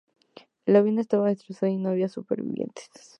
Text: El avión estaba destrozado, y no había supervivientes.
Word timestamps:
El 0.65 0.75
avión 0.77 0.97
estaba 0.97 1.27
destrozado, 1.29 1.71
y 1.71 1.77
no 1.77 1.89
había 1.89 2.09
supervivientes. 2.09 2.89